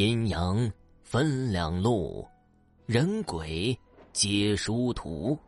[0.00, 2.26] 阴阳分两路，
[2.86, 3.78] 人鬼
[4.14, 5.38] 皆殊途。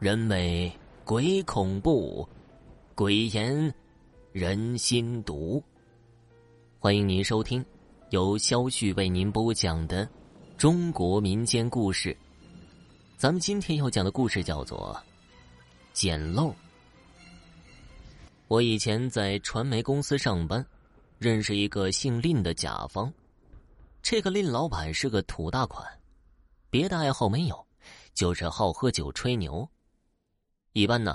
[0.00, 0.72] 人为
[1.04, 2.28] 鬼恐怖，
[2.96, 3.72] 鬼言
[4.32, 5.62] 人心毒。
[6.80, 7.64] 欢迎您收听
[8.10, 10.08] 由肖旭为您播讲的
[10.56, 12.16] 中国民间故事。
[13.16, 15.00] 咱们今天要讲的故事叫做
[15.92, 16.48] 《捡漏》。
[18.48, 20.66] 我以前在传媒公司上班，
[21.20, 23.12] 认识一个姓令的甲方。
[24.10, 25.86] 这个林老板是个土大款，
[26.70, 27.66] 别的爱好没有，
[28.14, 29.68] 就是好喝酒吹牛。
[30.72, 31.14] 一般呢，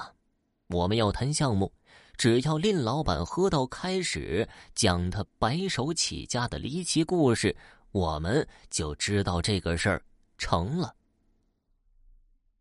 [0.68, 1.74] 我们要谈项目，
[2.18, 7.58] 只要林老板喝到开始讲他白手起家的离奇故事，
[7.90, 10.06] 我们就知道这个事儿
[10.38, 10.96] 成了。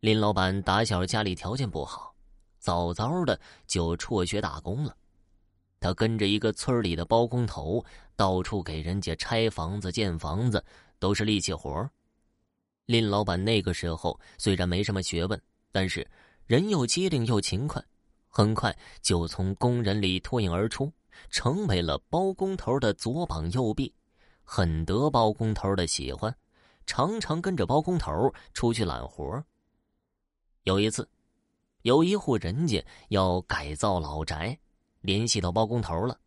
[0.01, 2.17] 林老板打小家里条件不好。
[2.59, 4.97] 早早的就辍学打工了，
[5.83, 7.85] 他跟着一个村里的包工头，
[8.17, 10.65] 到处给人家拆房子、建房子，
[10.99, 11.91] 都是力气活
[12.87, 16.09] 林老板那个时候虽然没什么学问，但是
[16.47, 17.85] 人又机灵又勤快，
[18.29, 20.91] 很快就从工人里脱颖而出，
[21.29, 23.93] 成为了包工头的左膀右臂，
[24.45, 26.35] 很得包工头的喜欢，
[26.87, 29.45] 常常跟着包工头出去揽活
[30.63, 31.09] 有一次。
[31.83, 34.57] 有一户人家要改造老宅，
[35.03, 36.19] 联系到包工头了。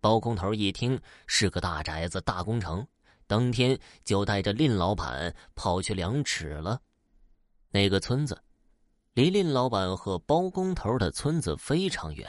[0.00, 2.86] 包工头一听是个大宅子、大工程，
[3.26, 6.80] 当天就带着林老板跑去量尺了。
[7.70, 8.40] 那个村子
[9.12, 12.26] 离林老板和包工头的村子非常远，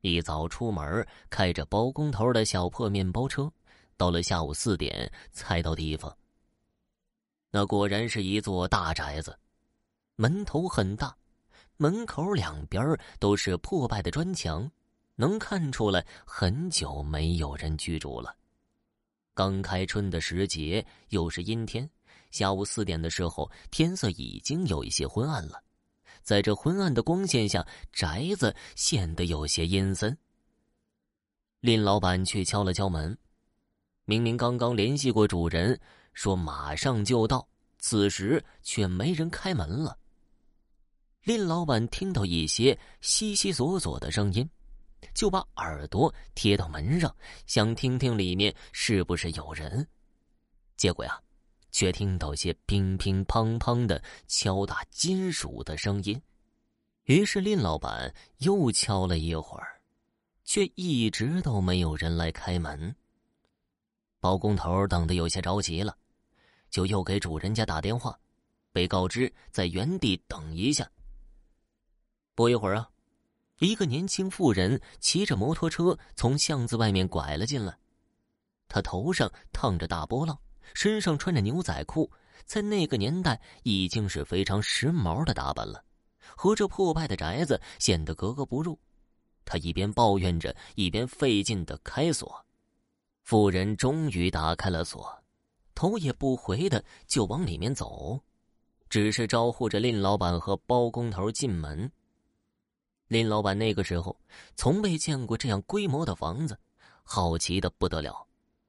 [0.00, 3.50] 一早出门，开着包工头的小破面包车，
[3.96, 6.14] 到了下午四点才到地方。
[7.50, 9.36] 那果然是一座大宅子，
[10.16, 11.16] 门头很大。
[11.78, 14.70] 门口两边都是破败的砖墙，
[15.20, 18.34] 能看出来很久没有人居住了。
[19.34, 21.88] 刚开春的时节，又是阴天。
[22.30, 25.62] 下午四点的时候，天色已经有一些昏暗了。
[26.22, 30.16] 在这昏暗的光线下，宅子显得有些阴森。
[31.60, 33.16] 林老板去敲了敲门，
[34.06, 35.78] 明明刚刚联系过主人，
[36.14, 37.46] 说马上就到，
[37.78, 39.98] 此时却没人开门了。
[41.24, 44.48] 林老板听到一些悉悉索索的声音，
[45.14, 47.14] 就把耳朵贴到门上，
[47.46, 49.86] 想听听里面是不是有人。
[50.76, 51.20] 结果呀，
[51.70, 56.20] 却听到些乒乒乓乓的敲打金属的声音。
[57.04, 59.80] 于是林老板又敲了一会儿，
[60.44, 62.94] 却一直都没有人来开门。
[64.20, 65.96] 包工头等得有些着急了，
[66.70, 68.18] 就又给主人家打电话，
[68.70, 70.88] 被告知在原地等一下。
[72.34, 72.88] 不一会儿啊，
[73.60, 77.76] 一个年轻妇人骑着摩托车从巷子外面拐了进来。
[78.68, 80.38] 她头上烫着大波浪，
[80.72, 82.10] 身上穿着牛仔裤，
[82.46, 85.84] 在那个年代已经是非常时髦的打扮了，
[86.34, 88.78] 和这破败的宅子显得格格不入。
[89.44, 92.46] 她一边抱怨着，一边费劲的开锁。
[93.24, 95.22] 妇人终于打开了锁，
[95.74, 98.18] 头也不回的就往里面走，
[98.88, 101.92] 只是招呼着蔺老板和包工头进门。
[103.10, 104.16] 林老板那个时候
[104.54, 106.56] 从未见过这样规模的房子，
[107.02, 108.24] 好奇的不得了，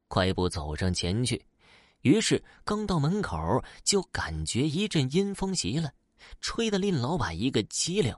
[0.08, 1.46] 快步走上前去。
[2.02, 5.94] 于是刚到门口，就感觉一阵阴风袭来，
[6.40, 8.16] 吹得林老板一个激灵。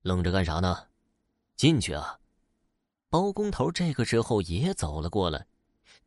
[0.00, 0.86] 愣着干啥呢？
[1.54, 2.18] 进去啊！
[3.10, 5.46] 包工头这个时候也走了过来，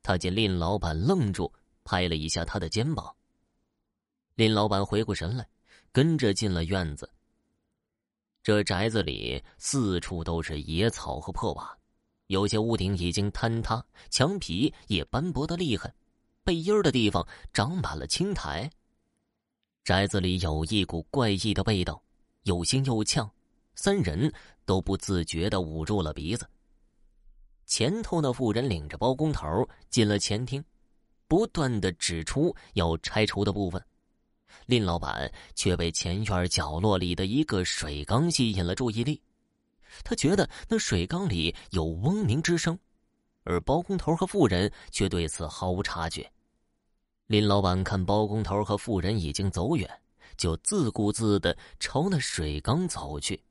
[0.01, 3.15] 他见林老板愣住，拍了一下他的肩膀。
[4.33, 5.47] 林老板回过神来，
[5.91, 7.07] 跟着进了院子。
[8.49, 11.77] 这宅子里四处都是野草和破瓦，
[12.25, 15.93] 有些屋顶已经坍塌，墙皮也斑驳的厉害，
[16.43, 17.23] 背阴的地方
[17.53, 18.67] 长满了青苔。
[19.83, 22.01] 宅子里有一股怪异的味道，
[22.45, 23.29] 又腥又呛，
[23.75, 24.33] 三人
[24.65, 26.49] 都不自觉的捂住了鼻子。
[27.67, 30.65] 前头那妇人领着包工头进了前厅，
[31.27, 33.79] 不断的指出要拆除的部分。
[34.65, 39.21] 林老板却被前院角落里的一个水缸吸引了注意力，
[40.03, 42.77] 他觉得那水缸里有嗡鸣之声，
[43.43, 46.31] 而包工头和妇人却对此毫无察觉。
[47.27, 49.89] 林老板看包工头和妇人已经走远，
[50.37, 53.43] 就自顾自的朝那水缸走去。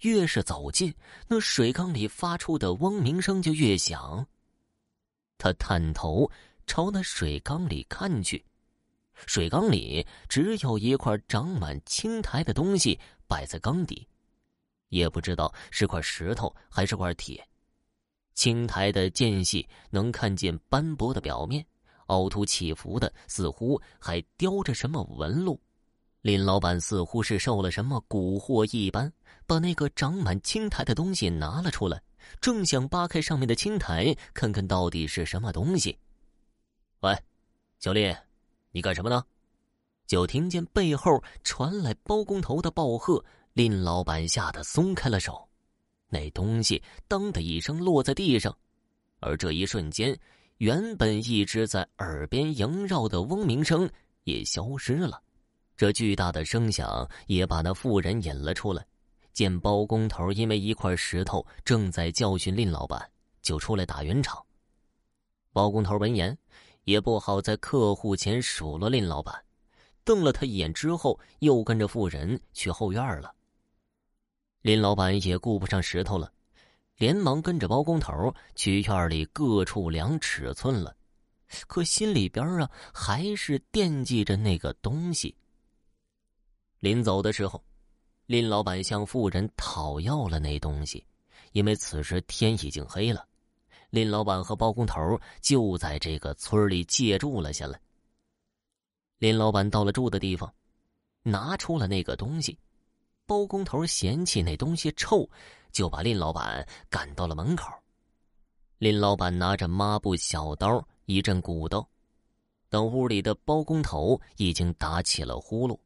[0.00, 0.92] 越是走近，
[1.28, 4.26] 那水缸里发出的嗡鸣声就越响。
[5.38, 6.28] 他探头
[6.66, 8.44] 朝那水缸里看去。
[9.26, 14.06] 水缸里只有一块长满青苔的东西摆在缸底，
[14.88, 17.46] 也不知道是块石头还是块铁。
[18.34, 21.64] 青苔的间隙能看见斑驳的表面，
[22.06, 25.60] 凹凸起伏的，似乎还雕着什么纹路。
[26.22, 29.12] 林老板似乎是受了什么蛊惑一般，
[29.46, 32.00] 把那个长满青苔的东西拿了出来，
[32.40, 35.98] 正想扒开上面的青苔，看看到底是什么东西。
[37.00, 37.14] 喂，
[37.80, 38.14] 小丽，
[38.72, 39.24] 你干什么呢？
[40.06, 45.48] 就听见背后传来包工头的暴喝，林老板吓得松开了手。
[46.08, 48.54] 那东西“当”的一声落在地上，
[49.20, 50.18] 而这一瞬间，
[50.58, 53.88] 原本一直在耳边萦绕的嗡鸣声
[54.24, 55.22] 也消失了。
[55.76, 58.84] 这巨大的声响也把那妇人引了出来。
[59.32, 63.10] 见包工头因为一块石头正在教训林老板，
[63.40, 64.44] 就出来打圆场。
[65.54, 66.36] 包工头闻言，
[66.84, 69.44] 也不好在客户前数落林老板，
[70.04, 73.34] 瞪了他一眼之后，又跟着妇人去后院了。
[74.62, 76.32] 林老板也顾不上石头了，
[76.96, 80.96] 连忙跟着包工头去院里各处量尺寸了，
[81.66, 85.36] 可心里边啊还是惦记着那个东西。
[86.78, 87.62] 临走的时候，
[88.26, 91.04] 林老板向妇人讨要了那东西，
[91.52, 93.26] 因为此时天已经黑了，
[93.92, 97.78] 林老板和包工头就在这个村里借住了下来。
[99.18, 100.50] 林老板到了住的地方，
[101.22, 102.58] 拿出了那个东西。
[103.26, 105.28] 包工头嫌弃那东西臭，
[105.72, 107.70] 就把林老板赶到了门口。
[108.78, 111.86] 林老板拿着抹布、小刀，一阵鼓捣。
[112.70, 115.78] 等屋里的包工头已经打起了呼噜，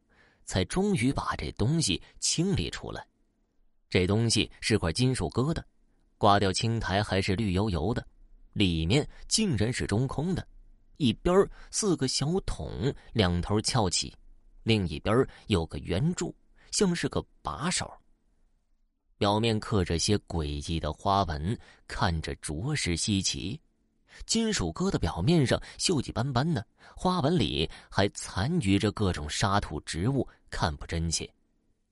[0.44, 3.04] 才终于把这东西清理出来。
[3.90, 5.60] 这东西是块金属疙瘩，
[6.18, 8.06] 刮掉青苔还是绿油油的，
[8.52, 10.46] 里面竟然是中空的，
[10.96, 14.14] 一边四个小桶，两头翘起，
[14.62, 16.34] 另一边有个圆柱。
[16.72, 17.90] 像是个把手，
[19.16, 23.58] 表面刻着些诡异的花纹，看着着实稀奇。
[24.26, 31.30] 金属疙瘩表面上锈迹斑斑的，花纹里还残余着各种沙土植物，看不真切。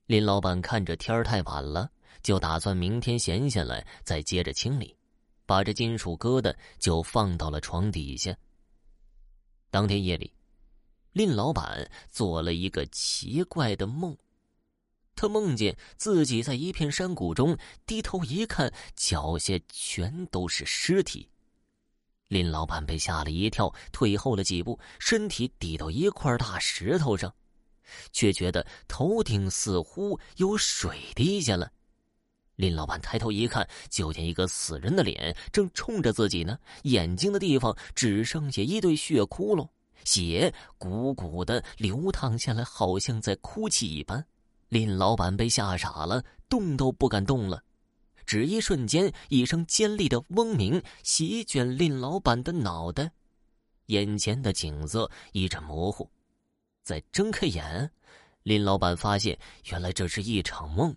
[0.05, 1.89] 林老板看着天太晚了，
[2.21, 4.95] 就打算明天闲下来再接着清理，
[5.45, 8.35] 把这金属疙瘩就放到了床底下。
[9.69, 10.33] 当天夜里，
[11.11, 14.15] 林老板做了一个奇怪的梦。
[15.15, 21.29] 他梦见自己在一片山谷中，低头一看，脚下全都是尸体。
[22.27, 27.33] 林老板被吓了一跳，退后了几步，身体抵到一块大石头上，
[28.11, 31.71] 却觉得头顶似乎有水滴下来。
[32.55, 39.67] 林老板抬头一看，就见一个死人的脸正冲着自己呢，眼睛的地方只剩下一对血窟窿，
[40.03, 44.25] 血鼓鼓的流淌下来，好像在哭泣一般。
[44.69, 47.63] 林老板被吓傻了，动都不敢动了。
[48.25, 53.11] 只一瞬间，一声尖利的嗡鸣席卷林老板的脑袋，
[53.87, 56.09] 眼前的景色一阵模糊。
[56.83, 57.91] 再睁开眼，
[58.41, 60.95] 林老板发现原来这是一场梦，